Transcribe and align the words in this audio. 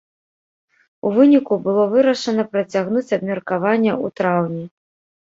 У 1.09 1.11
выніку, 1.17 1.53
было 1.69 1.85
вырашана 1.93 2.49
працягнуць 2.57 3.07
абмеркаванне 3.21 3.91
ў 4.03 4.07
траўні. 4.21 4.65